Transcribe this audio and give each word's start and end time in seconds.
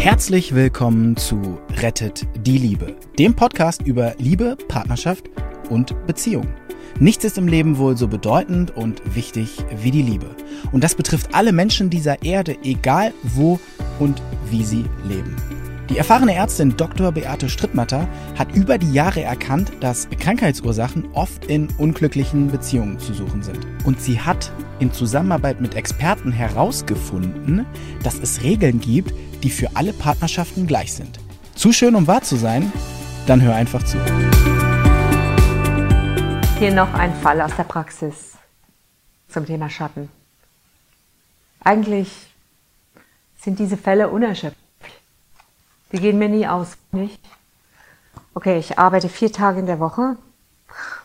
Herzlich 0.00 0.54
willkommen 0.54 1.14
zu 1.18 1.60
Rettet 1.76 2.26
die 2.34 2.56
Liebe, 2.56 2.96
dem 3.18 3.36
Podcast 3.36 3.82
über 3.82 4.14
Liebe, 4.16 4.56
Partnerschaft 4.66 5.28
und 5.68 5.94
Beziehung. 6.06 6.46
Nichts 6.98 7.22
ist 7.24 7.36
im 7.36 7.46
Leben 7.46 7.76
wohl 7.76 7.98
so 7.98 8.08
bedeutend 8.08 8.74
und 8.74 9.02
wichtig 9.14 9.58
wie 9.82 9.90
die 9.90 10.00
Liebe. 10.00 10.34
Und 10.72 10.82
das 10.82 10.94
betrifft 10.94 11.34
alle 11.34 11.52
Menschen 11.52 11.90
dieser 11.90 12.22
Erde, 12.24 12.56
egal 12.62 13.12
wo 13.24 13.60
und 13.98 14.22
wie 14.48 14.64
sie 14.64 14.86
leben. 15.06 15.36
Die 15.90 15.98
erfahrene 15.98 16.36
Ärztin 16.36 16.76
Dr. 16.76 17.10
Beate 17.10 17.48
Strittmatter 17.48 18.06
hat 18.38 18.54
über 18.54 18.78
die 18.78 18.92
Jahre 18.92 19.22
erkannt, 19.22 19.72
dass 19.80 20.08
Krankheitsursachen 20.08 21.08
oft 21.14 21.46
in 21.46 21.66
unglücklichen 21.78 22.46
Beziehungen 22.46 23.00
zu 23.00 23.12
suchen 23.12 23.42
sind. 23.42 23.66
Und 23.84 24.00
sie 24.00 24.20
hat 24.20 24.52
in 24.78 24.92
Zusammenarbeit 24.92 25.60
mit 25.60 25.74
Experten 25.74 26.30
herausgefunden, 26.30 27.66
dass 28.04 28.20
es 28.20 28.44
Regeln 28.44 28.78
gibt, 28.80 29.12
die 29.42 29.50
für 29.50 29.74
alle 29.74 29.92
Partnerschaften 29.92 30.68
gleich 30.68 30.92
sind. 30.92 31.18
Zu 31.56 31.72
schön, 31.72 31.96
um 31.96 32.06
wahr 32.06 32.22
zu 32.22 32.36
sein? 32.36 32.72
Dann 33.26 33.42
hör 33.42 33.56
einfach 33.56 33.82
zu. 33.82 33.98
Hier 36.60 36.72
noch 36.72 36.94
ein 36.94 37.12
Fall 37.16 37.40
aus 37.40 37.56
der 37.56 37.64
Praxis 37.64 38.34
zum 39.26 39.44
Thema 39.44 39.68
Schatten. 39.68 40.08
Eigentlich 41.64 42.12
sind 43.40 43.58
diese 43.58 43.76
Fälle 43.76 44.08
unerschöpflich. 44.08 44.59
Die 45.92 46.00
gehen 46.00 46.18
mir 46.18 46.28
nie 46.28 46.46
aus, 46.46 46.76
nicht? 46.92 47.20
Okay, 48.34 48.58
ich 48.58 48.78
arbeite 48.78 49.08
vier 49.08 49.32
Tage 49.32 49.58
in 49.58 49.66
der 49.66 49.80
Woche 49.80 50.16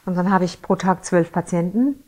und 0.05 0.15
dann 0.15 0.31
habe 0.31 0.45
ich 0.45 0.61
pro 0.61 0.75
Tag 0.75 1.03
zwölf 1.03 1.31
Patienten 1.31 2.03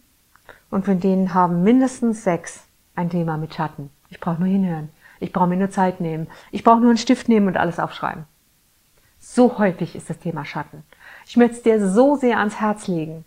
und 0.70 0.86
von 0.86 1.00
denen 1.00 1.34
haben 1.34 1.64
mindestens 1.64 2.24
sechs 2.24 2.66
ein 2.96 3.10
Thema 3.10 3.38
mit 3.38 3.56
Schatten. 3.56 3.90
Ich 4.10 4.20
brauche 4.20 4.40
nur 4.40 4.48
hinhören. 4.50 4.90
Ich 5.20 5.34
brauche 5.34 5.48
mir 5.48 5.58
nur 5.58 5.72
Zeit 5.72 6.00
nehmen. 6.02 6.28
Ich 6.52 6.64
brauche 6.64 6.80
nur 6.80 6.90
einen 6.90 6.98
Stift 6.98 7.28
nehmen 7.30 7.48
und 7.48 7.58
alles 7.58 7.80
aufschreiben. 7.80 8.26
So 9.20 9.58
häufig 9.58 9.96
ist 9.96 10.10
das 10.10 10.20
Thema 10.20 10.46
Schatten. 10.46 10.84
Ich 11.26 11.38
möchte 11.38 11.58
es 11.58 11.64
dir 11.64 11.88
so 11.88 12.16
sehr 12.16 12.38
ans 12.38 12.60
Herz 12.60 12.88
legen, 12.88 13.26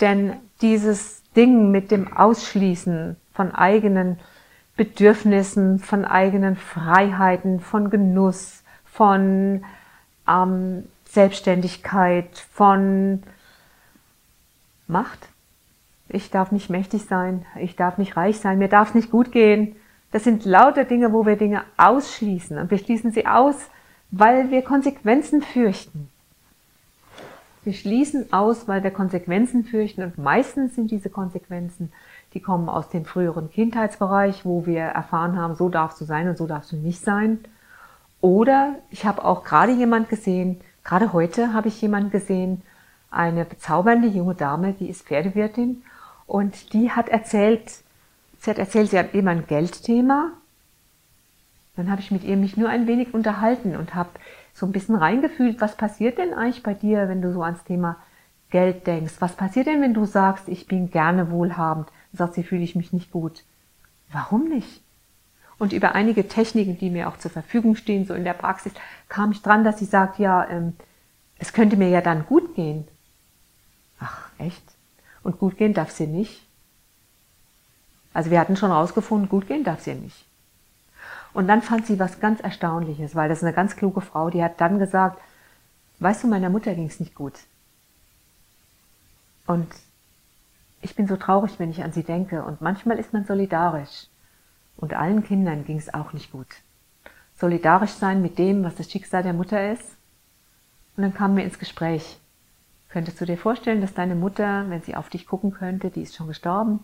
denn 0.00 0.34
dieses 0.62 1.22
Ding 1.36 1.70
mit 1.70 1.90
dem 1.90 2.12
Ausschließen 2.12 3.16
von 3.34 3.54
eigenen 3.54 4.18
Bedürfnissen, 4.76 5.78
von 5.78 6.04
eigenen 6.04 6.56
Freiheiten, 6.56 7.60
von 7.60 7.90
Genuss, 7.90 8.62
von 8.98 9.64
ähm, 10.28 10.88
Selbstständigkeit, 11.04 12.36
von 12.52 13.22
Macht. 14.88 15.28
Ich 16.08 16.30
darf 16.30 16.50
nicht 16.50 16.68
mächtig 16.68 17.04
sein, 17.04 17.46
ich 17.60 17.76
darf 17.76 17.98
nicht 17.98 18.16
reich 18.16 18.40
sein, 18.40 18.58
mir 18.58 18.66
darf 18.66 18.88
es 18.88 18.94
nicht 18.96 19.12
gut 19.12 19.30
gehen. 19.30 19.76
Das 20.10 20.24
sind 20.24 20.44
lauter 20.44 20.82
Dinge, 20.82 21.12
wo 21.12 21.26
wir 21.26 21.36
Dinge 21.36 21.62
ausschließen. 21.76 22.58
Und 22.58 22.72
wir 22.72 22.78
schließen 22.78 23.12
sie 23.12 23.24
aus, 23.24 23.54
weil 24.10 24.50
wir 24.50 24.62
Konsequenzen 24.62 25.42
fürchten. 25.42 26.08
Wir 27.62 27.74
schließen 27.74 28.32
aus, 28.32 28.66
weil 28.66 28.82
wir 28.82 28.90
Konsequenzen 28.90 29.64
fürchten. 29.64 30.02
Und 30.02 30.18
meistens 30.18 30.74
sind 30.74 30.90
diese 30.90 31.08
Konsequenzen, 31.08 31.92
die 32.34 32.40
kommen 32.40 32.68
aus 32.68 32.88
dem 32.88 33.04
früheren 33.04 33.48
Kindheitsbereich, 33.48 34.44
wo 34.44 34.66
wir 34.66 34.80
erfahren 34.80 35.36
haben, 35.36 35.54
so 35.54 35.68
darfst 35.68 36.00
du 36.00 36.04
sein 36.04 36.28
und 36.28 36.36
so 36.36 36.48
darfst 36.48 36.72
du 36.72 36.76
nicht 36.76 37.04
sein. 37.04 37.38
Oder 38.20 38.76
ich 38.90 39.04
habe 39.04 39.24
auch 39.24 39.44
gerade 39.44 39.72
jemand 39.72 40.08
gesehen, 40.08 40.60
gerade 40.84 41.12
heute 41.12 41.52
habe 41.52 41.68
ich 41.68 41.80
jemand 41.80 42.10
gesehen, 42.10 42.62
eine 43.10 43.44
bezaubernde 43.44 44.08
junge 44.08 44.34
Dame, 44.34 44.72
die 44.72 44.88
ist 44.88 45.02
Pferdewirtin 45.02 45.82
und 46.26 46.72
die 46.72 46.90
hat 46.90 47.08
erzählt, 47.08 47.70
sie 48.40 48.50
hat 48.50 48.58
erzählt, 48.58 48.90
sie 48.90 48.98
hat 48.98 49.14
eben 49.14 49.28
ein 49.28 49.46
Geldthema. 49.46 50.32
Dann 51.76 51.90
habe 51.90 52.00
ich 52.00 52.10
mit 52.10 52.24
ihr 52.24 52.36
mich 52.36 52.56
nur 52.56 52.68
ein 52.68 52.86
wenig 52.86 53.14
unterhalten 53.14 53.76
und 53.76 53.94
habe 53.94 54.10
so 54.52 54.66
ein 54.66 54.72
bisschen 54.72 54.96
reingefühlt, 54.96 55.60
was 55.60 55.76
passiert 55.76 56.18
denn 56.18 56.34
eigentlich 56.34 56.64
bei 56.64 56.74
dir, 56.74 57.08
wenn 57.08 57.22
du 57.22 57.32
so 57.32 57.42
ans 57.42 57.62
Thema 57.64 57.96
Geld 58.50 58.86
denkst? 58.86 59.14
Was 59.20 59.36
passiert 59.36 59.68
denn, 59.68 59.80
wenn 59.80 59.94
du 59.94 60.04
sagst, 60.04 60.48
ich 60.48 60.66
bin 60.66 60.90
gerne 60.90 61.30
wohlhabend? 61.30 61.88
Sagt 62.12 62.34
sie, 62.34 62.42
fühle 62.42 62.64
ich 62.64 62.74
mich 62.74 62.92
nicht 62.92 63.12
gut. 63.12 63.44
Warum 64.10 64.48
nicht? 64.48 64.82
Und 65.58 65.72
über 65.72 65.94
einige 65.94 66.28
Techniken, 66.28 66.78
die 66.78 66.90
mir 66.90 67.08
auch 67.08 67.18
zur 67.18 67.30
Verfügung 67.30 67.74
stehen, 67.74 68.06
so 68.06 68.14
in 68.14 68.24
der 68.24 68.34
Praxis, 68.34 68.72
kam 69.08 69.32
ich 69.32 69.42
dran, 69.42 69.64
dass 69.64 69.78
sie 69.78 69.86
sagt, 69.86 70.18
ja, 70.18 70.48
ähm, 70.48 70.74
es 71.38 71.52
könnte 71.52 71.76
mir 71.76 71.88
ja 71.88 72.00
dann 72.00 72.26
gut 72.26 72.54
gehen. 72.54 72.86
Ach, 73.98 74.30
echt? 74.38 74.62
Und 75.22 75.38
gut 75.38 75.56
gehen 75.56 75.74
darf 75.74 75.90
sie 75.90 76.06
nicht? 76.06 76.42
Also 78.14 78.30
wir 78.30 78.40
hatten 78.40 78.56
schon 78.56 78.70
rausgefunden, 78.70 79.28
gut 79.28 79.48
gehen 79.48 79.64
darf 79.64 79.82
sie 79.82 79.94
nicht. 79.94 80.24
Und 81.34 81.46
dann 81.48 81.62
fand 81.62 81.86
sie 81.86 81.98
was 81.98 82.20
ganz 82.20 82.40
Erstaunliches, 82.40 83.14
weil 83.14 83.28
das 83.28 83.38
ist 83.38 83.44
eine 83.44 83.52
ganz 83.52 83.76
kluge 83.76 84.00
Frau, 84.00 84.30
die 84.30 84.42
hat 84.42 84.60
dann 84.60 84.78
gesagt, 84.78 85.20
weißt 85.98 86.24
du, 86.24 86.28
meiner 86.28 86.50
Mutter 86.50 86.74
ging 86.74 86.86
es 86.86 87.00
nicht 87.00 87.14
gut. 87.14 87.34
Und 89.46 89.68
ich 90.82 90.94
bin 90.94 91.08
so 91.08 91.16
traurig, 91.16 91.58
wenn 91.58 91.70
ich 91.70 91.82
an 91.82 91.92
sie 91.92 92.02
denke. 92.02 92.44
Und 92.44 92.60
manchmal 92.60 92.98
ist 92.98 93.12
man 93.12 93.24
solidarisch. 93.24 94.06
Und 94.78 94.94
allen 94.94 95.24
Kindern 95.24 95.64
ging 95.64 95.76
es 95.76 95.92
auch 95.92 96.12
nicht 96.12 96.32
gut. 96.32 96.46
Solidarisch 97.34 97.90
sein 97.90 98.22
mit 98.22 98.38
dem, 98.38 98.64
was 98.64 98.76
das 98.76 98.90
Schicksal 98.90 99.22
der 99.22 99.32
Mutter 99.32 99.72
ist. 99.72 99.96
Und 100.96 101.02
dann 101.02 101.14
kamen 101.14 101.36
wir 101.36 101.44
ins 101.44 101.58
Gespräch. 101.58 102.18
Könntest 102.88 103.20
du 103.20 103.26
dir 103.26 103.36
vorstellen, 103.36 103.80
dass 103.80 103.92
deine 103.92 104.14
Mutter, 104.14 104.64
wenn 104.70 104.82
sie 104.82 104.96
auf 104.96 105.10
dich 105.10 105.26
gucken 105.26 105.52
könnte, 105.52 105.90
die 105.90 106.02
ist 106.02 106.16
schon 106.16 106.28
gestorben, 106.28 106.80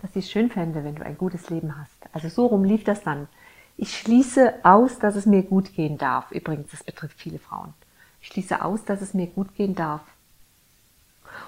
dass 0.00 0.12
sie 0.14 0.18
es 0.18 0.30
schön 0.30 0.50
fände, 0.50 0.84
wenn 0.84 0.96
du 0.96 1.04
ein 1.04 1.16
gutes 1.16 1.48
Leben 1.48 1.78
hast? 1.78 1.96
Also 2.12 2.28
so 2.28 2.46
rum 2.46 2.64
lief 2.64 2.82
das 2.82 3.02
dann. 3.02 3.28
Ich 3.76 3.96
schließe 3.96 4.64
aus, 4.64 4.98
dass 4.98 5.14
es 5.14 5.26
mir 5.26 5.42
gut 5.42 5.74
gehen 5.74 5.98
darf. 5.98 6.30
Übrigens, 6.32 6.70
das 6.70 6.82
betrifft 6.82 7.18
viele 7.18 7.38
Frauen. 7.38 7.72
Ich 8.20 8.28
schließe 8.28 8.64
aus, 8.64 8.84
dass 8.84 9.00
es 9.00 9.14
mir 9.14 9.26
gut 9.26 9.54
gehen 9.54 9.74
darf. 9.74 10.02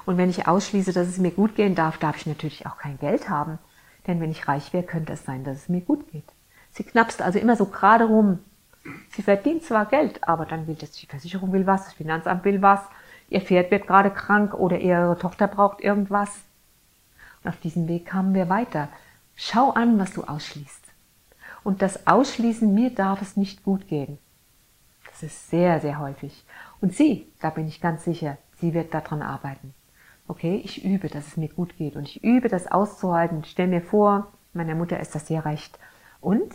Und 0.07 0.19
wenn 0.19 0.31
ich 0.31 0.47
ausschließe, 0.47 0.93
dass 0.93 1.09
es 1.09 1.19
mir 1.19 1.31
gut 1.31 1.57
gehen 1.57 1.75
darf, 1.75 1.99
darf 1.99 2.17
ich 2.17 2.27
natürlich 2.27 2.67
auch 2.67 2.79
kein 2.79 2.99
Geld 2.99 3.29
haben. 3.29 3.59
Denn 4.07 4.21
wenn 4.21 4.31
ich 4.31 4.49
reich 4.49 4.73
wäre, 4.73 4.85
könnte 4.85 5.15
es 5.15 5.25
sein, 5.25 5.45
dass 5.45 5.57
es 5.57 5.69
mir 5.69 5.81
gut 5.81 6.11
geht. 6.11 6.25
Sie 6.73 6.85
knapst 6.85 7.23
also 7.23 7.39
immer 7.39 7.57
so 7.57 7.67
gerade 7.67 8.05
rum. 8.05 8.41
Sie 9.11 9.23
verdient 9.23 9.63
zwar 9.63 9.87
Geld, 9.87 10.27
aber 10.27 10.45
dann 10.45 10.67
will 10.67 10.75
das, 10.75 10.93
die 10.93 11.07
Versicherung 11.07 11.53
will 11.53 11.67
was, 11.67 11.85
das 11.85 11.95
Finanzamt 11.95 12.45
will 12.45 12.61
was, 12.61 12.81
ihr 13.31 13.41
Pferd 13.41 13.71
wird 13.71 13.87
gerade 13.87 14.11
krank 14.11 14.55
oder 14.55 14.79
ihre 14.79 15.19
Tochter 15.19 15.49
braucht 15.49 15.81
irgendwas. 15.81 16.31
Und 17.43 17.51
auf 17.51 17.61
diesem 17.61 17.89
Weg 17.89 18.07
kamen 18.07 18.35
wir 18.35 18.49
weiter. 18.49 18.89
Schau 19.37 19.71
an, 19.71 19.99
was 19.99 20.13
du 20.13 20.25
ausschließt. 20.25 20.83
Und 21.63 21.81
das 21.81 22.07
Ausschließen, 22.07 22.73
mir 22.75 22.91
darf 22.91 23.23
es 23.23 23.37
nicht 23.37 23.65
gut 23.65 23.89
gehen. 23.89 24.19
Das 25.11 25.23
ist 25.23 25.49
sehr, 25.49 25.81
sehr 25.81 25.99
häufig. 25.99 26.45
Und 26.81 26.95
sie, 26.95 27.27
da 27.41 27.51
bin 27.51 27.67
ich 27.67 27.81
ganz 27.81 28.05
sicher, 28.05 28.37
sie 28.61 28.75
wird 28.75 28.93
daran 28.93 29.23
arbeiten. 29.23 29.75
Okay, 30.27 30.61
ich 30.65 30.85
übe, 30.85 31.09
dass 31.09 31.27
es 31.27 31.37
mir 31.37 31.49
gut 31.49 31.77
geht 31.77 31.97
und 31.97 32.09
ich 32.09 32.25
übe, 32.25 32.49
das 32.49 32.67
auszuhalten. 32.67 33.41
Ich 33.45 33.51
stell 33.51 33.67
mir 33.67 33.83
vor, 33.83 34.33
meiner 34.55 34.75
Mutter 34.75 34.99
ist 34.99 35.15
das 35.15 35.27
sehr 35.27 35.45
recht. 35.45 35.79
Und 36.21 36.55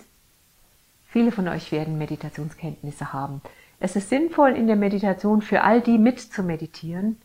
viele 1.07 1.31
von 1.31 1.47
euch 1.47 1.71
werden 1.71 1.97
Meditationskenntnisse 1.99 3.13
haben. 3.13 3.41
Es 3.79 3.95
ist 3.95 4.09
sinnvoll 4.09 4.51
in 4.51 4.67
der 4.67 4.75
Meditation 4.75 5.41
für 5.41 5.61
all 5.61 5.81
die 5.81 5.97
mit 5.97 6.19
zu 6.19 6.43
meditieren, 6.43 7.21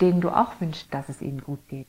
denen 0.00 0.20
du 0.20 0.30
auch 0.30 0.60
wünschst, 0.60 0.92
dass 0.92 1.08
es 1.08 1.22
ihnen 1.22 1.42
gut 1.42 1.60
geht. 1.68 1.88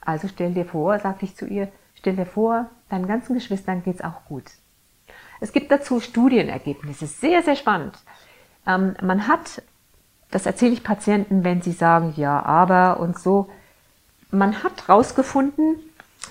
Also 0.00 0.28
stell 0.28 0.54
dir 0.54 0.64
vor, 0.64 0.98
sagte 1.00 1.24
ich 1.24 1.34
zu 1.34 1.46
ihr, 1.46 1.68
stell 1.96 2.14
dir 2.14 2.26
vor, 2.26 2.70
deinen 2.88 3.08
ganzen 3.08 3.34
Geschwistern 3.34 3.82
geht's 3.82 4.00
auch 4.00 4.24
gut. 4.26 4.44
Es 5.40 5.52
gibt 5.52 5.70
dazu 5.70 6.00
Studienergebnisse, 6.00 7.06
sehr, 7.06 7.42
sehr 7.42 7.56
spannend. 7.56 7.98
Ähm, 8.66 8.94
man 9.02 9.26
hat 9.26 9.62
das 10.30 10.46
erzähle 10.46 10.72
ich 10.72 10.82
Patienten, 10.82 11.44
wenn 11.44 11.62
sie 11.62 11.72
sagen, 11.72 12.14
ja, 12.16 12.44
aber 12.44 13.00
und 13.00 13.18
so. 13.18 13.48
Man 14.30 14.62
hat 14.62 14.88
herausgefunden, 14.88 15.76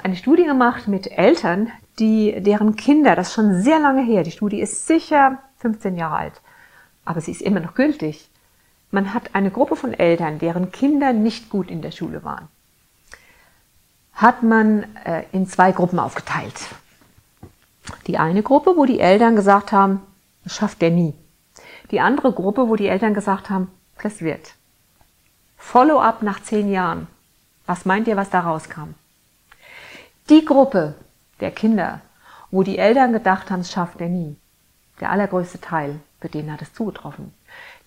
eine 0.03 0.15
Studie 0.15 0.43
gemacht 0.43 0.87
mit 0.87 1.11
Eltern, 1.11 1.71
die, 1.99 2.41
deren 2.41 2.75
Kinder, 2.75 3.15
das 3.15 3.29
ist 3.29 3.33
schon 3.33 3.61
sehr 3.61 3.79
lange 3.79 4.03
her, 4.03 4.23
die 4.23 4.31
Studie 4.31 4.59
ist 4.59 4.85
sicher 4.85 5.39
15 5.59 5.95
Jahre 5.95 6.15
alt, 6.15 6.41
aber 7.05 7.21
sie 7.21 7.31
ist 7.31 7.41
immer 7.41 7.61
noch 7.61 7.73
gültig. 7.73 8.29
Man 8.91 9.13
hat 9.13 9.33
eine 9.33 9.51
Gruppe 9.51 9.75
von 9.75 9.93
Eltern, 9.93 10.39
deren 10.39 10.71
Kinder 10.71 11.13
nicht 11.13 11.49
gut 11.49 11.69
in 11.69 11.81
der 11.81 11.91
Schule 11.91 12.23
waren, 12.23 12.47
hat 14.13 14.43
man 14.43 14.83
äh, 15.05 15.23
in 15.31 15.47
zwei 15.47 15.71
Gruppen 15.71 15.99
aufgeteilt. 15.99 16.67
Die 18.07 18.17
eine 18.17 18.43
Gruppe, 18.43 18.73
wo 18.75 18.85
die 18.85 18.99
Eltern 18.99 19.35
gesagt 19.35 19.71
haben, 19.71 20.01
das 20.43 20.55
schafft 20.55 20.81
der 20.81 20.91
nie. 20.91 21.13
Die 21.91 21.99
andere 21.99 22.31
Gruppe, 22.31 22.67
wo 22.67 22.75
die 22.75 22.87
Eltern 22.87 23.13
gesagt 23.13 23.49
haben, 23.49 23.71
das 24.01 24.21
wird. 24.21 24.55
Follow-up 25.57 26.21
nach 26.21 26.41
zehn 26.41 26.71
Jahren. 26.71 27.07
Was 27.65 27.85
meint 27.85 28.07
ihr, 28.07 28.17
was 28.17 28.29
da 28.29 28.41
rauskam? 28.41 28.93
Die 30.29 30.45
Gruppe 30.45 30.95
der 31.39 31.51
Kinder, 31.51 32.01
wo 32.51 32.63
die 32.63 32.77
Eltern 32.77 33.13
gedacht 33.13 33.49
haben, 33.49 33.61
es 33.61 33.71
schafft 33.71 34.01
er 34.01 34.09
nie. 34.09 34.35
Der 34.99 35.11
allergrößte 35.11 35.59
Teil, 35.59 35.99
für 36.21 36.29
den 36.29 36.51
hat 36.51 36.61
es 36.61 36.73
zugetroffen. 36.73 37.33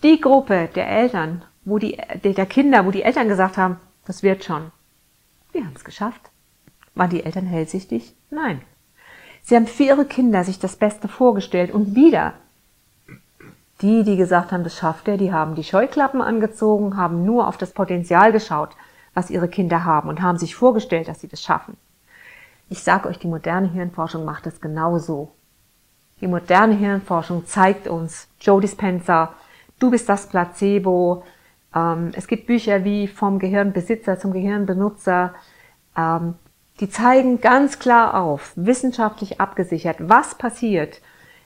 Die 0.02 0.20
Gruppe 0.20 0.69
der 0.75 0.88
Eltern, 0.88 1.43
wo 1.64 1.78
die, 1.78 1.99
der 2.22 2.46
Kinder, 2.46 2.84
wo 2.87 2.90
die 2.90 3.02
Eltern 3.02 3.28
gesagt 3.28 3.56
haben, 3.56 3.78
das 4.06 4.22
wird 4.22 4.44
schon. 4.44 4.70
Wir 5.52 5.64
haben 5.64 5.75
es 5.75 5.84
geschafft. 5.84 6.31
Waren 6.94 7.10
die 7.10 7.25
Eltern 7.25 7.46
hellsichtig? 7.46 8.14
Nein. 8.31 8.62
Sie 9.43 9.56
haben 9.56 9.66
für 9.66 9.84
ihre 9.84 10.05
Kinder 10.05 10.44
sich 10.44 10.58
das 10.58 10.76
Beste 10.76 11.08
vorgestellt 11.08 11.70
und 11.70 11.94
wieder 11.94 12.34
die, 13.81 14.03
die 14.03 14.17
gesagt 14.17 14.53
haben, 14.53 14.65
das 14.65 14.77
schafft 14.77 15.09
er, 15.09 15.17
die 15.17 15.33
haben 15.33 15.55
die 15.55 15.65
Scheuklappen 15.65 16.21
angezogen, 16.21 16.97
haben 16.97 17.25
nur 17.25 17.47
auf 17.47 17.57
das 17.57 17.73
Potenzial 17.73 18.33
geschaut, 18.33 18.71
was 19.15 19.31
ihre 19.31 19.49
Kinder 19.49 19.85
haben 19.85 20.09
und 20.09 20.21
haben 20.23 20.39
sich 20.39 20.55
vorgestellt, 20.55 21.09
dass 21.09 21.21
sie 21.21 21.29
das 21.29 21.43
schaffen. 21.43 21.77
Ich 22.69 22.83
sage 22.83 23.09
euch, 23.09 23.19
die 23.19 23.29
moderne 23.29 23.69
Hirnforschung 23.69 24.25
macht 24.25 24.47
das 24.47 24.61
genauso. 24.61 25.33
Die 26.21 26.27
moderne 26.27 26.75
Hirnforschung 26.75 27.47
zeigt 27.47 27.87
uns, 27.87 28.29
Joe 28.41 28.61
Dispenza, 28.61 29.33
du 29.79 29.91
bist 29.91 30.09
das 30.09 30.29
Placebo. 30.29 31.23
Ähm, 31.75 32.11
es 32.15 32.27
gibt 32.27 32.47
Bücher 32.47 32.85
wie 32.85 33.07
vom 33.07 33.39
Gehirnbesitzer 33.39 34.19
zum 34.19 34.33
Gehirnbenutzer. 34.33 35.35
Ähm, 35.97 36.35
die 36.81 36.91
zeigen 36.91 37.41
ganz 37.41 37.79
klar 37.79 38.15
auf, 38.21 38.53
wissenschaftlich 38.55 39.41
abgesichert, 39.41 39.97
was 40.01 40.37
passiert, 40.37 41.01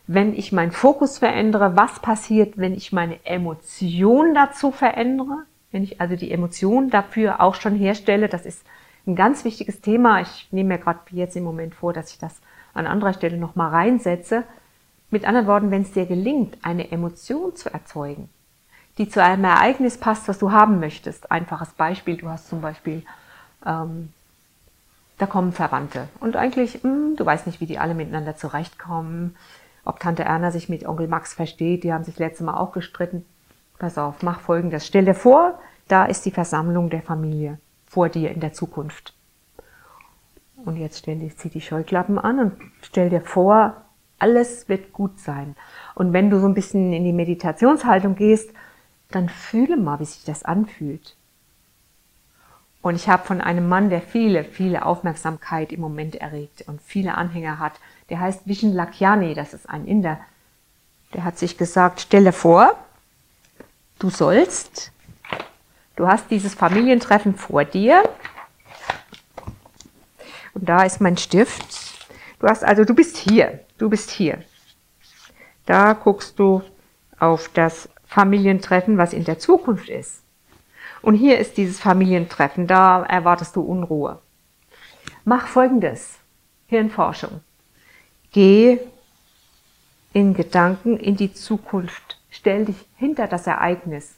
wenn 0.07 0.35
ich 0.35 0.53
meinen 0.53 0.73
Fokus 0.73 1.19
verändere, 1.19 1.77
was 1.77 2.01
passiert, 2.01 2.59
wenn 2.59 2.75
ich 2.75 2.93
meine 2.93 3.25
Emotion 3.25 4.35
dazu 4.35 4.73
verändere, 4.73 5.45
wenn 5.71 5.85
ich 5.85 6.01
also 6.01 6.17
die 6.17 6.33
Emotion 6.33 6.91
dafür 6.91 7.41
auch 7.41 7.55
schon 7.55 7.75
herstelle. 7.75 8.29
Das 8.29 8.45
ist 8.45 8.65
ein 9.07 9.17
ganz 9.17 9.45
wichtiges 9.45 9.81
Thema. 9.81 10.21
Ich 10.21 10.49
nehme 10.51 10.71
mir 10.75 10.79
gerade 10.79 11.01
jetzt 11.11 11.37
im 11.37 11.45
Moment 11.45 11.75
vor, 11.75 11.93
dass 11.93 12.11
ich 12.13 12.19
das 12.19 12.41
an 12.75 12.87
anderer 12.87 13.13
Stelle 13.13 13.37
nochmal 13.37 13.71
reinsetze. 13.71 14.45
Mit 15.11 15.25
anderen 15.25 15.47
Worten, 15.47 15.71
wenn 15.71 15.83
es 15.83 15.93
dir 15.93 16.07
gelingt, 16.07 16.59
eine 16.63 16.91
Emotion 16.91 17.55
zu 17.55 17.73
erzeugen, 17.73 18.29
die 18.99 19.09
zu 19.09 19.23
einem 19.23 19.45
Ereignis 19.45 19.99
passt, 19.99 20.27
was 20.27 20.39
du 20.39 20.53
haben 20.53 20.81
möchtest. 20.81 21.31
Einfaches 21.31 21.71
Beispiel, 21.71 22.17
du 22.17 22.29
hast 22.29 22.49
zum 22.49 22.61
Beispiel, 22.61 23.03
ähm, 23.65 24.13
da 25.19 25.27
kommen 25.27 25.53
Verwandte 25.53 26.09
und 26.21 26.37
eigentlich, 26.37 26.83
mh, 26.83 26.91
hm, 26.91 27.17
du 27.17 27.27
weißt 27.27 27.47
nicht, 27.47 27.61
wie 27.61 27.67
die 27.67 27.79
alle 27.79 27.95
miteinander 27.95 28.37
zurechtkommen 28.37 29.37
ob 29.85 30.01
Tante 30.01 30.25
Erna 30.25 30.51
sich 30.51 30.69
mit 30.69 30.87
Onkel 30.87 31.09
Max 31.09 31.35
versteht. 31.35 31.85
Die 31.85 31.93
haben 31.93 32.05
sich 32.05 32.19
letztes 32.19 32.45
Mal 32.45 32.57
auch 32.57 32.73
gestritten. 32.73 33.25
Pass 33.79 33.99
auf, 33.99 34.23
mach 34.23 34.41
folgendes. 34.41 34.87
Stell 34.87 35.05
dir 35.05 35.15
vor, 35.15 35.59
da 35.89 36.05
ist 36.05 36.25
die 36.25 36.31
Versammlung 36.31 36.91
der 36.91 37.03
Familie 37.03 37.59
vor 37.87 38.09
dir 38.09 38.31
in 38.31 38.41
der 38.41 38.53
Zukunft. 38.53 39.15
Und 40.65 40.77
jetzt 40.77 40.99
stell 40.99 41.19
dir, 41.19 41.37
zieh 41.37 41.49
die 41.49 41.61
Scheuklappen 41.61 42.19
an 42.19 42.39
und 42.39 42.53
stell 42.83 43.11
dir 43.11 43.21
vor, 43.21 43.83
alles 44.19 44.69
wird 44.69 44.93
gut 44.93 45.19
sein. 45.19 45.57
Und 45.95 46.13
wenn 46.13 46.31
du 46.31 46.39
so 46.39 46.47
ein 46.47 46.55
bisschen 46.55 46.93
in 46.93 47.05
die 47.05 47.13
Meditationshaltung 47.13 48.15
gehst, 48.15 48.51
dann 49.11 49.29
fühle 49.29 49.77
mal, 49.77 49.99
wie 49.99 50.05
sich 50.05 50.25
das 50.25 50.45
anfühlt. 50.45 51.17
Und 52.83 52.97
ich 52.97 53.09
habe 53.09 53.25
von 53.25 53.41
einem 53.41 53.69
Mann, 53.69 53.91
der 53.91 54.01
viele, 54.01 54.45
viele 54.45 54.85
Aufmerksamkeit 54.85 55.73
im 55.73 55.81
Moment 55.81 56.17
erregt 56.17 56.65
und 56.67 56.81
viele 56.83 57.17
Anhänger 57.17 57.59
hat, 57.59 57.75
der 58.13 58.21
heißt 58.21 58.47
Vishen 58.47 58.75
Lakyani, 58.75 59.33
das 59.33 59.55
ist 59.55 59.71
ein 59.71 59.87
Inder, 59.87 60.21
der 61.15 61.25
hat 61.25 61.39
sich 61.39 61.57
gesagt, 61.57 62.03
stelle 62.03 62.33
vor, 62.33 62.77
du 63.99 64.11
sollst, 64.11 64.93
du 65.97 66.07
hast 66.07 66.31
dieses 66.31 66.55
Familientreffen 66.55 67.35
vor 67.35 67.65
dir 67.65 68.03
und 70.53 70.69
da 70.69 70.83
ist 70.83 71.01
mein 71.01 71.17
Stift. 71.17 71.65
Du 72.39 72.49
hast 72.49 72.63
also, 72.63 72.85
du 72.85 72.95
bist 72.95 73.17
hier, 73.17 73.61
du 73.79 73.89
bist 73.89 74.11
hier. 74.11 74.45
Da 75.65 75.95
guckst 75.95 76.39
du 76.39 76.61
auf 77.19 77.49
das 77.55 77.89
Familientreffen, 78.05 78.99
was 78.99 79.15
in 79.15 79.25
der 79.25 79.39
Zukunft 79.39 79.89
ist. 79.89 80.23
Und 81.01 81.15
hier 81.15 81.39
ist 81.39 81.57
dieses 81.57 81.81
Familientreffen, 81.81 82.67
da 82.67 83.05
erwartest 83.05 83.57
du 83.57 83.63
Unruhe. 83.63 84.21
Mach 85.25 85.47
folgendes. 85.47 86.19
Hirnforschung. 86.67 87.41
Geh 88.33 88.79
in 90.15 90.33
Gedanken 90.33 90.97
in 90.97 91.17
die 91.17 91.35
Zukunft. 91.35 92.19
Stell 92.31 92.65
dich 92.65 92.87
hinter 92.97 93.29
das 93.29 93.47
Ereignis 93.47 94.15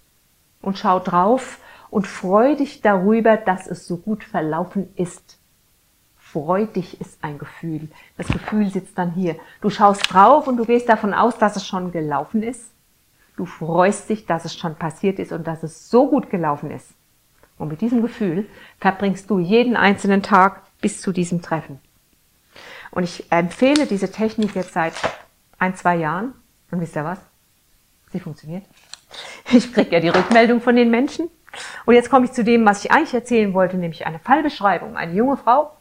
und 0.62 0.78
schau 0.78 1.00
drauf 1.00 1.58
und 1.90 2.06
freu 2.06 2.54
dich 2.54 2.80
darüber, 2.80 3.36
dass 3.36 3.66
es 3.66 3.86
so 3.86 3.96
gut 3.96 4.22
verlaufen 4.22 4.88
ist. 4.94 5.38
Freu 6.16 6.66
dich 6.66 7.00
ist 7.00 7.18
ein 7.22 7.38
Gefühl. 7.38 7.88
Das 8.16 8.28
Gefühl 8.28 8.70
sitzt 8.70 8.98
dann 8.98 9.12
hier. 9.12 9.36
Du 9.60 9.70
schaust 9.70 10.12
drauf 10.12 10.46
und 10.46 10.56
du 10.56 10.64
gehst 10.64 10.88
davon 10.88 11.12
aus, 11.12 11.38
dass 11.38 11.56
es 11.56 11.66
schon 11.66 11.92
gelaufen 11.92 12.42
ist. 12.42 12.70
Du 13.36 13.46
freust 13.46 14.08
dich, 14.10 14.26
dass 14.26 14.44
es 14.44 14.56
schon 14.56 14.76
passiert 14.76 15.18
ist 15.18 15.32
und 15.32 15.46
dass 15.46 15.64
es 15.64 15.90
so 15.90 16.08
gut 16.08 16.30
gelaufen 16.30 16.70
ist. 16.70 16.88
Und 17.58 17.68
mit 17.68 17.80
diesem 17.80 18.02
Gefühl 18.02 18.48
verbringst 18.78 19.28
du 19.28 19.40
jeden 19.40 19.76
einzelnen 19.76 20.22
Tag 20.22 20.62
bis 20.80 21.00
zu 21.00 21.12
diesem 21.12 21.42
Treffen. 21.42 21.80
Und 22.94 23.04
ich 23.04 23.30
empfehle 23.30 23.86
diese 23.86 24.10
Technik 24.10 24.54
jetzt 24.54 24.72
seit 24.72 24.94
ein, 25.58 25.74
zwei 25.74 25.96
Jahren. 25.96 26.34
Und 26.70 26.80
wisst 26.80 26.96
ihr 26.96 27.04
was? 27.04 27.18
Sie 28.12 28.20
funktioniert. 28.20 28.64
Ich 29.52 29.72
kriege 29.72 29.92
ja 29.92 30.00
die 30.00 30.08
Rückmeldung 30.08 30.60
von 30.60 30.76
den 30.76 30.90
Menschen. 30.90 31.28
Und 31.86 31.94
jetzt 31.94 32.10
komme 32.10 32.24
ich 32.24 32.32
zu 32.32 32.42
dem, 32.42 32.64
was 32.64 32.84
ich 32.84 32.90
eigentlich 32.90 33.14
erzählen 33.14 33.54
wollte, 33.54 33.76
nämlich 33.76 34.06
eine 34.06 34.18
Fallbeschreibung. 34.18 34.96
Eine 34.96 35.12
junge 35.12 35.36
Frau. 35.36 35.76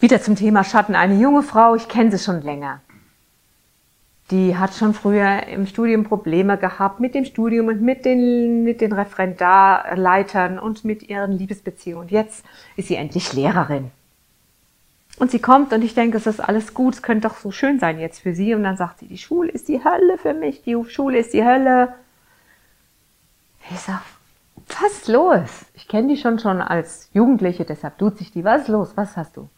Wieder 0.00 0.20
zum 0.20 0.36
Thema 0.36 0.64
Schatten. 0.64 0.94
Eine 0.94 1.14
junge 1.14 1.42
Frau, 1.42 1.74
ich 1.74 1.88
kenne 1.88 2.10
sie 2.10 2.22
schon 2.22 2.42
länger 2.42 2.80
die 4.30 4.56
hat 4.56 4.74
schon 4.74 4.94
früher 4.94 5.46
im 5.46 5.66
Studium 5.66 6.04
Probleme 6.04 6.56
gehabt 6.56 6.98
mit 6.98 7.14
dem 7.14 7.24
Studium 7.24 7.68
und 7.68 7.82
mit 7.82 8.04
den, 8.04 8.64
mit 8.64 8.80
den 8.80 8.92
Referendarleitern 8.92 10.58
und 10.58 10.84
mit 10.84 11.08
ihren 11.08 11.32
Liebesbeziehungen. 11.32 12.04
Und 12.04 12.10
jetzt 12.10 12.44
ist 12.76 12.88
sie 12.88 12.96
endlich 12.96 13.32
Lehrerin. 13.32 13.90
Und 15.18 15.30
sie 15.30 15.38
kommt 15.38 15.72
und 15.72 15.82
ich 15.82 15.94
denke, 15.94 16.16
es 16.16 16.26
ist 16.26 16.40
alles 16.40 16.74
gut, 16.74 16.94
es 16.94 17.02
könnte 17.02 17.28
doch 17.28 17.36
so 17.36 17.52
schön 17.52 17.78
sein 17.78 18.00
jetzt 18.00 18.20
für 18.20 18.34
sie. 18.34 18.54
Und 18.54 18.64
dann 18.64 18.76
sagt 18.76 18.98
sie, 18.98 19.06
die 19.06 19.18
Schule 19.18 19.50
ist 19.50 19.68
die 19.68 19.84
Hölle 19.84 20.18
für 20.18 20.34
mich, 20.34 20.62
die 20.62 20.76
Schule 20.88 21.18
ist 21.18 21.32
die 21.32 21.44
Hölle. 21.44 21.94
Ich 23.70 23.78
sag, 23.78 24.02
was 24.66 24.92
ist 24.92 25.08
los? 25.08 25.66
Ich 25.74 25.86
kenne 25.86 26.08
die 26.08 26.16
schon 26.16 26.38
schon 26.38 26.60
als 26.60 27.10
Jugendliche, 27.12 27.64
deshalb 27.64 27.98
tut 27.98 28.18
sich 28.18 28.32
die. 28.32 28.44
Was 28.44 28.62
ist 28.62 28.68
los? 28.68 28.92
Was 28.96 29.16
hast 29.16 29.36
du? 29.36 29.48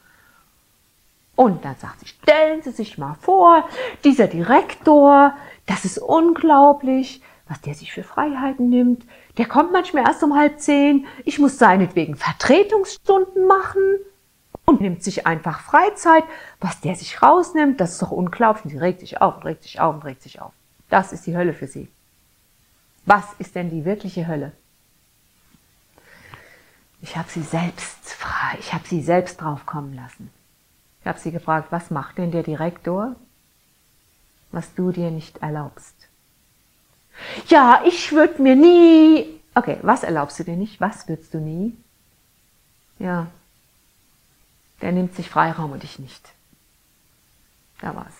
Und 1.37 1.65
dann 1.65 1.77
sagt 1.77 2.01
sie, 2.01 2.07
stellen 2.07 2.63
Sie 2.63 2.71
sich 2.71 2.97
mal 2.97 3.15
vor, 3.21 3.69
dieser 4.05 4.27
Direktor, 4.27 5.35
das 5.67 5.85
ist 5.85 5.99
unglaublich, 5.99 7.21
was 7.47 7.61
der 7.61 7.75
sich 7.75 7.93
für 7.93 8.03
Freiheiten 8.03 8.71
nimmt. 8.71 9.05
Der 9.37 9.47
kommt 9.47 9.71
manchmal 9.71 10.05
erst 10.07 10.23
um 10.23 10.35
halb 10.35 10.59
zehn. 10.61 11.07
Ich 11.25 11.39
muss 11.39 11.59
seinetwegen 11.59 12.17
Vertretungsstunden 12.17 13.47
machen 13.47 13.99
und 14.67 14.81
nimmt 14.81 15.03
sich 15.03 15.27
einfach 15.27 15.61
Freizeit. 15.61 16.25
Was 16.61 16.81
der 16.81 16.95
sich 16.95 17.23
rausnimmt, 17.23 17.81
das 17.81 17.93
ist 17.93 18.03
doch 18.03 18.11
unglaublich. 18.11 18.65
Und 18.65 18.71
sie 18.71 18.79
regt 18.79 19.01
sich 19.01 19.21
auf 19.21 19.37
und 19.37 19.45
regt 19.45 19.63
sich 19.63 19.81
auf 19.81 19.95
und 19.95 20.05
regt 20.05 20.23
sich 20.23 20.41
auf. 20.41 20.53
Das 20.91 21.13
ist 21.13 21.27
die 21.27 21.37
Hölle 21.37 21.55
für 21.55 21.67
sie. 21.67 21.89
Was 23.07 23.25
ist 23.39 23.55
denn 23.55 23.71
die 23.71 23.85
wirkliche 23.85 24.27
Hölle? 24.27 24.53
Ich 27.01 27.17
habe 27.17 27.29
sie 27.31 27.43
selbst 27.43 27.97
ich 28.59 28.73
habe 28.73 28.87
sie 28.87 29.03
selbst 29.03 29.41
draufkommen 29.41 29.95
lassen. 29.95 30.31
Ich 31.01 31.07
habe 31.07 31.19
sie 31.19 31.31
gefragt, 31.31 31.69
was 31.71 31.91
macht 31.91 32.19
denn 32.19 32.31
der 32.31 32.43
Direktor, 32.43 33.17
was 34.53 34.75
du 34.75 34.93
dir 34.93 35.11
nicht 35.11 35.39
erlaubst? 35.39 35.95
Ja, 37.49 37.83
ich 37.87 38.13
würde 38.13 38.43
mir 38.43 38.57
nie. 38.57 39.41
Okay, 39.55 39.79
was 39.83 40.03
erlaubst 40.03 40.39
du 40.39 40.45
dir 40.45 40.57
nicht? 40.57 40.81
Was 40.81 41.09
würdest 41.09 41.33
du 41.33 41.39
nie? 41.39 41.75
Ja, 42.99 43.29
der 44.83 44.93
nimmt 44.93 45.15
sich 45.15 45.31
Freiraum 45.31 45.73
und 45.73 45.85
ich 45.85 45.99
nicht. 45.99 46.33
Da 47.81 47.95
war's. 47.95 48.15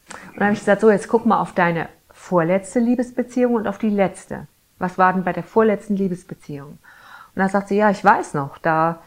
Und 0.00 0.36
dann 0.36 0.44
habe 0.44 0.54
ich 0.54 0.60
gesagt, 0.60 0.80
so, 0.80 0.90
jetzt 0.90 1.08
guck 1.08 1.26
mal 1.26 1.40
auf 1.40 1.52
deine 1.52 1.88
vorletzte 2.10 2.78
Liebesbeziehung 2.80 3.54
und 3.54 3.66
auf 3.66 3.78
die 3.78 3.90
letzte. 3.90 4.46
Was 4.78 4.98
war 4.98 5.12
denn 5.12 5.24
bei 5.24 5.32
der 5.32 5.42
vorletzten 5.42 5.96
Liebesbeziehung? 5.96 6.68
Und 6.68 6.78
dann 7.34 7.48
sagt 7.48 7.68
sie, 7.68 7.76
ja, 7.76 7.90
ich 7.90 8.04
weiß 8.04 8.34
noch, 8.34 8.58
da 8.58 9.00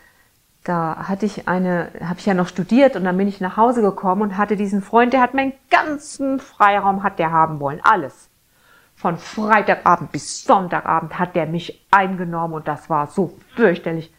da 0.64 1.08
hatte 1.08 1.26
ich 1.26 1.48
eine, 1.48 1.90
habe 2.04 2.20
ich 2.20 2.26
ja 2.26 2.34
noch 2.34 2.48
studiert 2.48 2.96
und 2.96 3.04
dann 3.04 3.18
bin 3.18 3.28
ich 3.28 3.40
nach 3.40 3.58
Hause 3.58 3.82
gekommen 3.82 4.22
und 4.22 4.38
hatte 4.38 4.58
diesen 4.58 4.82
Freund, 4.82 5.14
der 5.14 5.22
hat 5.22 5.34
meinen 5.34 5.54
ganzen 5.70 6.40
Freiraum 6.40 7.04
hat 7.04 7.18
der 7.18 7.32
haben 7.32 7.60
wollen, 7.60 7.80
alles. 7.84 8.30
Von 8.96 9.18
Freitagabend 9.18 10.12
bis 10.12 10.44
Sonntagabend 10.44 11.18
hat 11.18 11.36
der 11.36 11.46
mich 11.46 11.86
eingenommen 11.90 12.54
und 12.56 12.68
das 12.68 12.90
war 12.90 13.08
so 13.08 13.38
fürchterlich. 13.56 14.14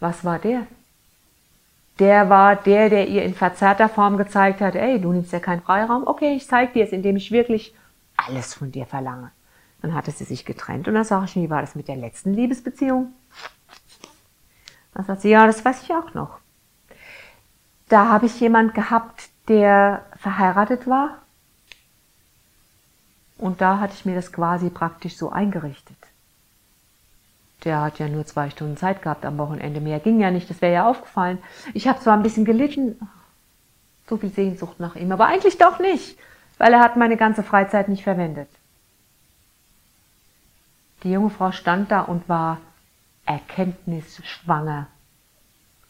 Was 0.00 0.24
war 0.24 0.38
der? 0.38 0.66
Der 1.98 2.30
war 2.30 2.54
der, 2.54 2.90
der 2.90 3.08
ihr 3.08 3.24
in 3.24 3.34
verzerrter 3.34 3.88
Form 3.88 4.16
gezeigt 4.16 4.60
hat, 4.60 4.76
ey, 4.76 5.00
du 5.00 5.12
nimmst 5.12 5.32
ja 5.32 5.40
keinen 5.40 5.62
Freiraum, 5.62 6.06
okay, 6.06 6.34
ich 6.36 6.46
zeig 6.46 6.72
dir 6.72 6.84
es, 6.84 6.92
indem 6.92 7.16
ich 7.16 7.32
wirklich 7.32 7.74
alles 8.16 8.54
von 8.54 8.70
dir 8.70 8.86
verlange. 8.86 9.32
Dann 9.82 9.94
hatte 9.94 10.10
sie 10.10 10.24
sich 10.24 10.44
getrennt 10.44 10.86
und 10.86 10.94
dann 10.94 11.04
sage 11.04 11.24
ich, 11.26 11.36
wie 11.36 11.50
war 11.50 11.60
das 11.60 11.74
mit 11.74 11.88
der 11.88 11.96
letzten 11.96 12.34
Liebesbeziehung? 12.34 13.12
Dann 14.94 15.04
sagt 15.04 15.22
sie, 15.22 15.30
ja, 15.30 15.46
das 15.46 15.64
weiß 15.64 15.82
ich 15.82 15.92
auch 15.92 16.14
noch. 16.14 16.38
Da 17.88 18.08
habe 18.08 18.26
ich 18.26 18.38
jemand 18.40 18.74
gehabt, 18.74 19.30
der 19.48 20.04
verheiratet 20.16 20.86
war. 20.86 21.22
Und 23.38 23.60
da 23.60 23.78
hatte 23.78 23.94
ich 23.94 24.04
mir 24.04 24.16
das 24.16 24.32
quasi 24.32 24.68
praktisch 24.68 25.16
so 25.16 25.30
eingerichtet. 25.30 25.96
Der 27.68 27.82
hat 27.82 27.98
ja 27.98 28.08
nur 28.08 28.24
zwei 28.24 28.48
Stunden 28.48 28.78
Zeit 28.78 29.02
gehabt 29.02 29.26
am 29.26 29.36
Wochenende. 29.36 29.82
Mehr 29.82 30.00
ging 30.00 30.20
ja 30.20 30.30
nicht, 30.30 30.48
das 30.48 30.62
wäre 30.62 30.72
ja 30.72 30.88
aufgefallen. 30.88 31.36
Ich 31.74 31.86
habe 31.86 32.00
zwar 32.00 32.16
ein 32.16 32.22
bisschen 32.22 32.46
gelitten, 32.46 32.98
so 34.08 34.16
viel 34.16 34.30
Sehnsucht 34.30 34.80
nach 34.80 34.96
ihm, 34.96 35.12
aber 35.12 35.26
eigentlich 35.26 35.58
doch 35.58 35.78
nicht, 35.78 36.18
weil 36.56 36.72
er 36.72 36.80
hat 36.80 36.96
meine 36.96 37.18
ganze 37.18 37.42
Freizeit 37.42 37.90
nicht 37.90 38.04
verwendet. 38.04 38.48
Die 41.02 41.12
junge 41.12 41.28
Frau 41.28 41.52
stand 41.52 41.90
da 41.90 42.00
und 42.00 42.26
war 42.26 42.56
erkenntnisschwanger. 43.26 44.86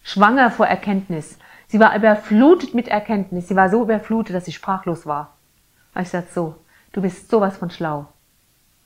Schwanger 0.03 0.51
vor 0.51 0.67
Erkenntnis. 0.67 1.39
Sie 1.69 1.79
war 1.79 1.95
überflutet 1.95 2.75
mit 2.75 2.89
Erkenntnis. 2.89 3.47
Sie 3.47 3.55
war 3.55 3.71
so 3.71 3.85
überflutet, 3.85 4.35
dass 4.35 4.47
sie 4.47 4.53
sprachlos 4.53 5.07
war. 5.07 5.37
Ich 5.97 6.09
sagte 6.09 6.33
so, 6.35 6.57
du 6.91 7.03
bist 7.03 7.31
sowas 7.31 7.57
von 7.57 7.71
schlau. 7.71 8.09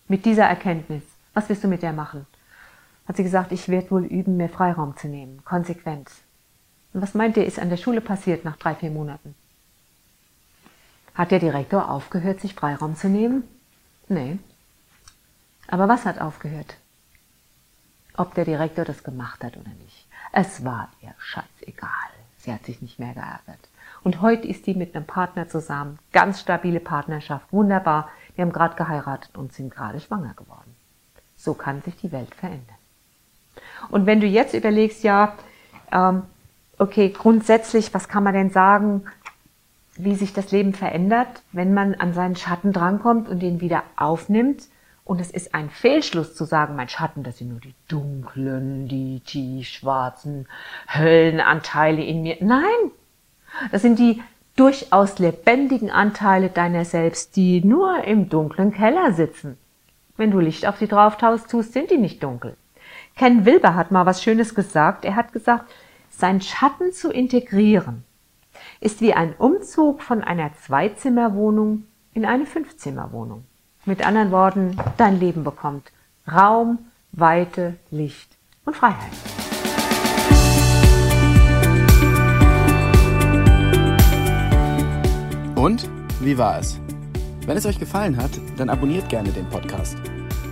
Mit 0.08 0.26
dieser 0.26 0.44
Erkenntnis. 0.44 1.04
Was 1.32 1.48
wirst 1.48 1.64
du 1.64 1.68
mit 1.68 1.82
der 1.82 1.94
machen? 1.94 2.26
Hat 3.06 3.16
sie 3.16 3.24
gesagt, 3.24 3.52
ich 3.52 3.68
werde 3.68 3.90
wohl 3.90 4.04
üben, 4.04 4.36
mir 4.36 4.48
Freiraum 4.48 4.96
zu 4.96 5.08
nehmen. 5.08 5.44
Konsequent. 5.44 6.10
Und 6.92 7.02
was 7.02 7.14
meint 7.14 7.36
ihr, 7.36 7.46
ist 7.46 7.58
an 7.58 7.70
der 7.70 7.76
Schule 7.76 8.00
passiert 8.00 8.44
nach 8.44 8.56
drei, 8.56 8.74
vier 8.74 8.90
Monaten? 8.90 9.34
Hat 11.14 11.30
der 11.30 11.40
Direktor 11.40 11.90
aufgehört, 11.90 12.40
sich 12.40 12.54
Freiraum 12.54 12.96
zu 12.96 13.08
nehmen? 13.08 13.44
Nee. 14.08 14.38
Aber 15.68 15.88
was 15.88 16.04
hat 16.04 16.20
aufgehört? 16.20 16.76
Ob 18.16 18.34
der 18.34 18.44
Direktor 18.44 18.84
das 18.84 19.04
gemacht 19.04 19.42
hat 19.42 19.56
oder 19.56 19.70
nicht. 19.82 20.06
Es 20.32 20.64
war 20.64 20.88
ihr 21.00 21.14
scheißegal. 21.18 21.90
Sie 22.38 22.52
hat 22.52 22.64
sich 22.64 22.82
nicht 22.82 22.98
mehr 22.98 23.14
geärgert. 23.14 23.68
Und 24.02 24.20
heute 24.20 24.48
ist 24.48 24.64
sie 24.64 24.74
mit 24.74 24.94
einem 24.94 25.06
Partner 25.06 25.48
zusammen. 25.48 25.98
Ganz 26.12 26.40
stabile 26.40 26.80
Partnerschaft. 26.80 27.52
Wunderbar. 27.52 28.08
Die 28.36 28.42
haben 28.42 28.52
gerade 28.52 28.76
geheiratet 28.76 29.36
und 29.36 29.52
sind 29.52 29.70
gerade 29.72 30.00
schwanger 30.00 30.34
geworden. 30.34 30.74
So 31.36 31.54
kann 31.54 31.82
sich 31.82 31.96
die 31.96 32.12
Welt 32.12 32.34
verändern. 32.34 32.76
Und 33.90 34.06
wenn 34.06 34.20
du 34.20 34.26
jetzt 34.26 34.54
überlegst, 34.54 35.04
ja, 35.04 35.34
ähm, 35.92 36.22
okay, 36.78 37.10
grundsätzlich, 37.10 37.92
was 37.94 38.08
kann 38.08 38.24
man 38.24 38.34
denn 38.34 38.50
sagen, 38.50 39.04
wie 39.96 40.14
sich 40.14 40.32
das 40.32 40.50
Leben 40.50 40.72
verändert, 40.72 41.42
wenn 41.52 41.74
man 41.74 41.94
an 41.94 42.14
seinen 42.14 42.36
Schatten 42.36 42.72
drankommt 42.72 43.28
und 43.28 43.40
den 43.40 43.60
wieder 43.60 43.82
aufnimmt? 43.96 44.64
Und 45.04 45.20
es 45.20 45.30
ist 45.30 45.54
ein 45.54 45.68
Fehlschluss 45.68 46.34
zu 46.34 46.44
sagen, 46.44 46.76
mein 46.76 46.88
Schatten, 46.88 47.24
das 47.24 47.38
sind 47.38 47.50
nur 47.50 47.60
die 47.60 47.74
dunklen, 47.88 48.88
die 48.88 49.20
tiefschwarzen 49.20 50.46
Höllenanteile 50.88 52.02
in 52.02 52.22
mir. 52.22 52.36
Nein, 52.40 52.92
das 53.72 53.82
sind 53.82 53.98
die 53.98 54.22
durchaus 54.56 55.18
lebendigen 55.18 55.90
Anteile 55.90 56.50
deiner 56.50 56.84
selbst, 56.84 57.36
die 57.36 57.64
nur 57.64 58.04
im 58.04 58.28
dunklen 58.28 58.72
Keller 58.72 59.12
sitzen. 59.12 59.58
Wenn 60.16 60.30
du 60.30 60.38
Licht 60.38 60.66
auf 60.66 60.78
sie 60.78 60.88
drauf 60.88 61.16
tust, 61.16 61.72
sind 61.72 61.90
die 61.90 61.98
nicht 61.98 62.22
dunkel. 62.22 62.56
Ken 63.16 63.44
Wilber 63.44 63.74
hat 63.74 63.90
mal 63.90 64.06
was 64.06 64.22
Schönes 64.22 64.54
gesagt. 64.54 65.04
Er 65.04 65.16
hat 65.16 65.32
gesagt, 65.32 65.70
sein 66.10 66.40
Schatten 66.40 66.92
zu 66.92 67.10
integrieren 67.10 68.04
ist 68.80 69.00
wie 69.00 69.14
ein 69.14 69.34
Umzug 69.36 70.02
von 70.02 70.22
einer 70.22 70.52
Zweizimmerwohnung 70.54 71.84
in 72.14 72.24
eine 72.24 72.46
Fünfzimmerwohnung. 72.46 73.44
Mit 73.84 74.06
anderen 74.06 74.30
Worten, 74.30 74.76
dein 74.96 75.18
Leben 75.18 75.44
bekommt 75.44 75.90
Raum, 76.30 76.78
Weite, 77.12 77.74
Licht 77.90 78.36
und 78.64 78.76
Freiheit. 78.76 79.10
Und 85.56 85.88
wie 86.20 86.38
war 86.38 86.58
es? 86.58 86.78
Wenn 87.46 87.56
es 87.56 87.66
euch 87.66 87.78
gefallen 87.78 88.16
hat, 88.16 88.30
dann 88.56 88.70
abonniert 88.70 89.08
gerne 89.08 89.30
den 89.30 89.48
Podcast. 89.48 89.96